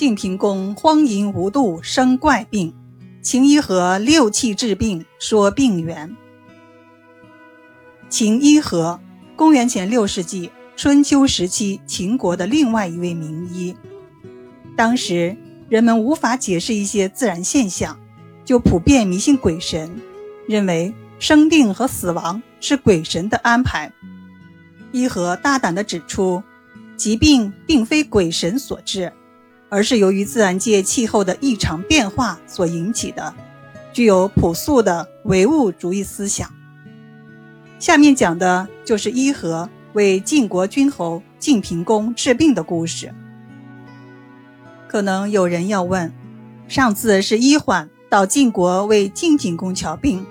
[0.00, 2.74] 晋平公荒淫无度，生怪病。
[3.20, 6.16] 秦伊和六气治病，说病源。
[8.08, 8.98] 秦伊和，
[9.36, 13.76] 公元前六世纪春秋时期秦国的另外一位名医。
[14.74, 15.36] 当时
[15.68, 18.00] 人们无法解释一些自然现象，
[18.42, 20.00] 就普遍迷信鬼神，
[20.48, 23.92] 认为生病和死亡是鬼神的安排。
[24.92, 26.42] 伊和大胆地指出，
[26.96, 29.12] 疾病并非鬼神所致。
[29.70, 33.32] 而是由于自然界气候的异常变化所引起的，
[33.92, 36.52] 具有朴素的唯物主义思想。
[37.78, 43.14] 下面讲的就是伊和为晋国君侯晋平公治病的故事。
[44.86, 46.12] 可能有人要问：
[46.68, 50.26] 上次是伊缓到晋国为晋景公瞧病，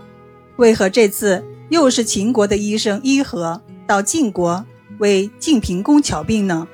[0.57, 4.65] 为何这次又是秦国的医生伊和到晋国
[4.99, 6.67] 为晋平公瞧病呢？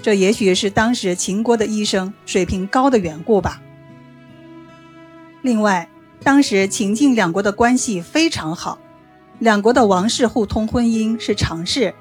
[0.00, 3.60] 这也许是当时秦国的医生水平高的缘故吧。
[5.42, 5.88] 另外，
[6.22, 8.78] 当时秦晋两国的关系非常好，
[9.38, 11.94] 两国的王室互通婚姻是常事，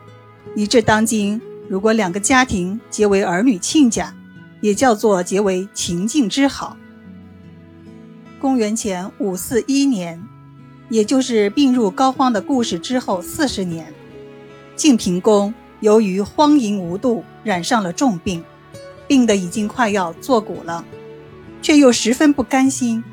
[0.55, 4.13] 以致当今如果两个家庭结为儿女亲家，
[4.61, 6.77] 也叫做结为秦晋之好。
[8.39, 10.23] 公元前五四一年，
[10.89, 13.91] 也就是病入膏肓的故事之后四十年，
[14.75, 15.51] 晋平公。
[15.79, 18.43] 由于荒淫无度，染上了重病，
[19.07, 20.83] 病得已经快要坐骨了，
[21.61, 23.03] 却又十分不甘心，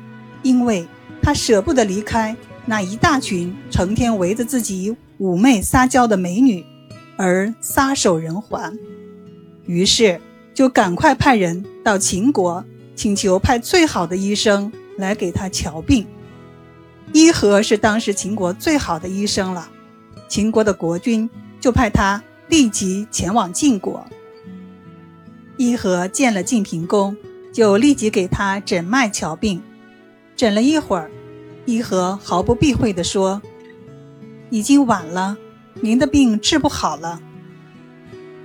[0.41, 0.87] 因为
[1.21, 2.35] 他舍不得离开
[2.65, 6.65] 那一大群成天围着自己妩媚撒娇的美女，
[7.17, 8.77] 而撒手人寰。
[9.65, 10.19] 于是
[10.53, 12.63] 就赶快派人到秦国，
[12.95, 16.05] 请求派最好的医生来给他瞧病。
[17.13, 19.69] 伊和是当时秦国最好的医生了，
[20.27, 21.29] 秦国的国君
[21.59, 22.21] 就派他。
[22.47, 24.05] 立即前往晋国。
[25.57, 27.15] 伊和见了晋平公，
[27.53, 29.61] 就立即给他诊脉瞧病。
[30.35, 31.09] 诊了一会儿，
[31.65, 33.41] 伊和毫不避讳地说
[34.51, 35.37] ：“已经晚了，
[35.75, 37.21] 您的病治不好了。”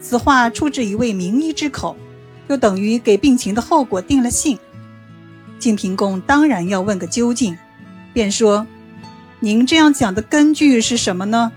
[0.00, 1.97] 此话出自一位名医之口，
[2.49, 4.56] 就等于给病情的后果定了性。
[5.59, 7.59] 晋平公当然要问个究竟，
[8.12, 8.66] 便说
[9.41, 11.50] ：“您这样讲的根据是什么呢？”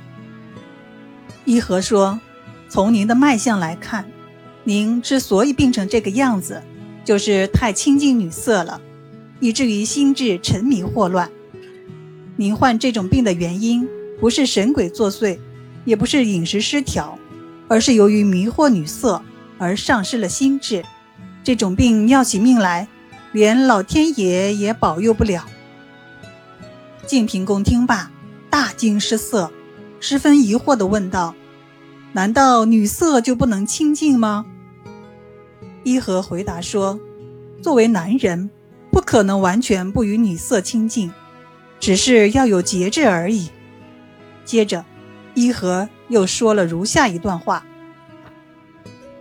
[1.46, 2.20] 伊和说。
[2.74, 4.04] 从您的脉象来看，
[4.64, 6.64] 您之所以病成这个样子，
[7.06, 8.82] 就是太亲近女色了，
[9.40, 11.30] 以至于心智沉迷惑乱。
[12.36, 13.88] 您患这种病的原因，
[14.20, 15.38] 不是神鬼作祟，
[15.86, 17.20] 也不是饮食失调，
[17.68, 19.22] 而是由于迷惑女色
[19.60, 20.84] 而丧失了心智。
[21.44, 22.88] 这种病要起命来，
[23.34, 25.46] 连老天爷也保佑不了。
[27.06, 28.10] 晋平公听罢，
[28.50, 29.52] 大惊失色，
[30.00, 31.36] 十分疑惑地问道。
[32.16, 34.46] 难道女色就不能亲近吗？
[35.84, 37.00] 伊和回答说
[37.60, 38.52] ：“作为男人，
[38.92, 41.12] 不可能完全不与女色亲近，
[41.80, 43.50] 只是要有节制而已。”
[44.46, 44.86] 接着，
[45.34, 47.66] 伊和又说了如下一段话：“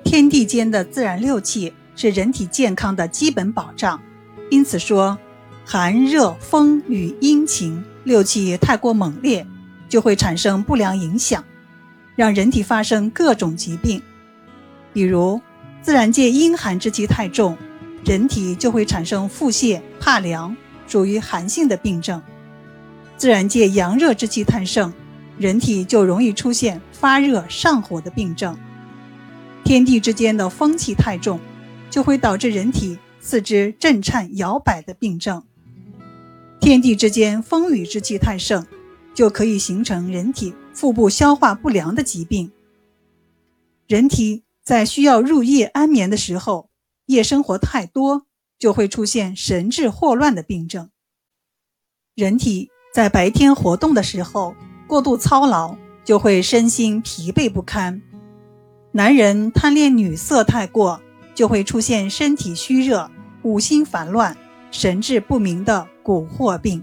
[0.05, 3.99] 天地间的自然六气是人体健康的基本保障，
[4.51, 5.17] 因此说，
[5.65, 9.47] 寒热风雨阴晴六气太过猛烈，
[9.89, 11.43] 就会产生不良影响。”
[12.15, 14.03] 让人体发生各种疾病，
[14.93, 15.41] 比如
[15.81, 17.56] 自然界阴寒之气太重，
[18.05, 20.56] 人体就会产生腹泻、怕凉，
[20.87, 22.21] 属于寒性的病症；
[23.17, 24.93] 自然界阳热之气太盛，
[25.39, 28.55] 人体就容易出现发热、上火的病症；
[29.65, 31.41] 天地之间的风气太重，
[31.91, 35.41] 就会导致人体四肢震颤、摇摆的病症；
[36.61, 38.67] 天地之间风雨之气太盛，
[39.15, 40.55] 就可以形成人体。
[40.75, 42.50] 腹部消化不良的疾病，
[43.87, 46.71] 人体在需要入夜安眠的时候，
[47.05, 48.25] 夜生活太多，
[48.59, 50.89] 就会出现神志霍乱的病症。
[52.15, 54.55] 人体在白天活动的时候，
[54.89, 58.00] 过度操劳，就会身心疲惫不堪。
[58.93, 61.03] 男人贪恋女色太过，
[61.35, 63.11] 就会出现身体虚热、
[63.43, 64.35] 五心烦乱、
[64.70, 66.82] 神志不明的蛊惑病。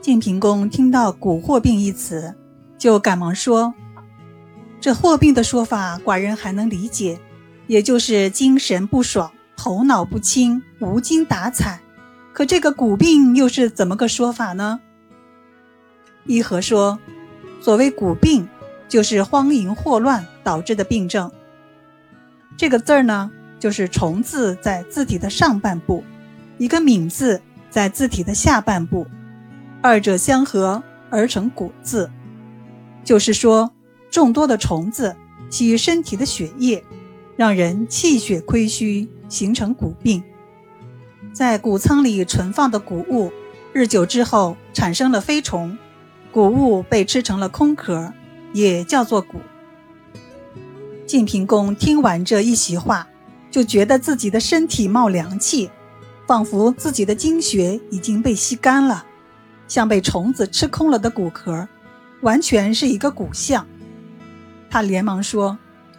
[0.00, 2.34] 晋平公听到“蛊惑病”一词，
[2.78, 3.74] 就赶忙说
[4.80, 7.20] ：“这惑病的说法，寡人还能理解，
[7.66, 11.82] 也就是精神不爽、头脑不清、无精打采。
[12.32, 14.80] 可这个蛊病又是怎么个说法呢？”
[16.24, 16.98] 伊和说
[17.60, 18.48] ：“所谓蛊病，
[18.88, 21.30] 就是荒淫惑乱导致的病症。
[22.56, 26.02] 这个字儿呢，就是虫字在字体的上半部，
[26.56, 29.06] 一个敏字在字体的下半部。”
[29.82, 32.10] 二者相合而成“谷”字，
[33.02, 33.72] 就是说，
[34.10, 35.16] 众多的虫子
[35.48, 36.84] 吸身体的血液，
[37.36, 40.22] 让人气血亏虚，形成骨病。
[41.32, 43.32] 在谷仓里存放的谷物，
[43.72, 45.78] 日久之后产生了飞虫，
[46.30, 48.12] 谷物被吃成了空壳，
[48.52, 49.38] 也叫做谷。
[51.06, 53.08] 晋平公听完这一席话，
[53.50, 55.70] 就觉得自己的身体冒凉气，
[56.26, 59.06] 仿佛自己的精血已经被吸干了，
[59.70, 61.68] 像被虫子吃空了的骨壳，
[62.22, 63.64] 完全是一个骨相。
[64.68, 65.56] 他连忙说：“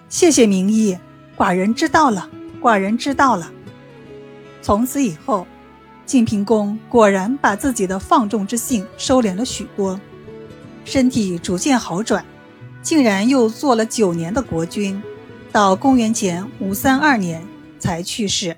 [0.09, 0.97] 谢谢名医，
[1.38, 2.29] 寡人知道了，
[2.62, 3.50] 寡人知道了。”
[4.62, 5.47] 从此以后，
[6.06, 9.97] 晋平公果然把自己的放纵之性收敛了许多，
[10.83, 12.25] 身体逐渐好转，
[12.81, 15.01] 竟然又做了九年的国君，
[15.50, 17.41] 到公元前五三二年
[17.79, 18.57] 才去世。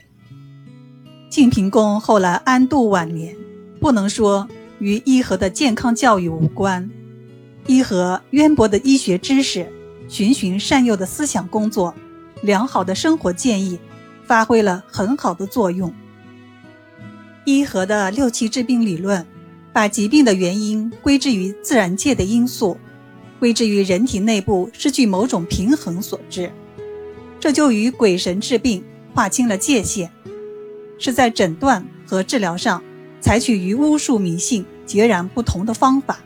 [1.30, 3.36] 晋平公后来安度晚年，
[3.80, 4.48] 不能说
[4.84, 6.90] 与伊和的健康教育无关，
[7.68, 9.72] 伊和渊博的医学知识、
[10.10, 11.96] 循循善诱的思想工作、
[12.42, 13.80] 良好的生活建议。
[14.26, 15.94] 发挥了很好的作用。
[17.44, 19.28] 伊和的六气治病理论，
[19.74, 22.78] 把疾病的原因归之于自然界的因素，
[23.38, 26.50] 归之于人体内部失去某种平衡所致，
[27.38, 28.82] 这就与鬼神治病
[29.14, 30.10] 划清了界限，
[30.98, 32.82] 是在诊断和治疗上
[33.20, 36.20] 采取与巫术迷信截然不同的方法，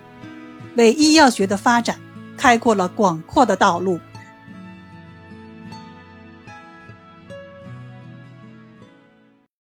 [0.75, 1.97] 为医药学的发展
[2.37, 3.99] 开阔了广阔的道路。